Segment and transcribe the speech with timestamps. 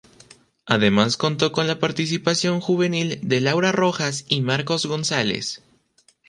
[0.65, 5.61] Además contó con la participación juvenil de Laura Rojas y Marcos González.